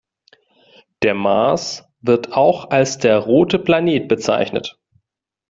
Der 1.03 1.13
Mars 1.13 1.83
wird 1.99 2.33
auch 2.33 2.71
als 2.71 2.97
der 2.97 3.19
„rote 3.19 3.59
Planet“ 3.59 4.07
bezeichnet. 4.07 4.79